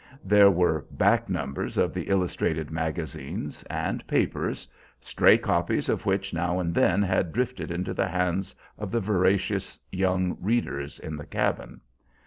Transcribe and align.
There 0.25 0.49
were 0.49 0.83
back 0.89 1.29
numbers 1.29 1.77
of 1.77 1.93
the 1.93 2.09
illustrated 2.09 2.71
magazines 2.71 3.61
and 3.69 4.07
papers, 4.07 4.67
stray 4.99 5.37
copies 5.37 5.89
of 5.89 6.07
which 6.07 6.33
now 6.33 6.59
and 6.59 6.73
then 6.73 7.03
had 7.03 7.31
drifted 7.31 7.69
into 7.69 7.93
the 7.93 8.07
hands 8.07 8.55
of 8.79 8.89
the 8.89 8.99
voracious 8.99 9.79
young 9.91 10.39
readers 10.41 10.97
in 10.97 11.17
the 11.17 11.27
cabin. 11.27 11.81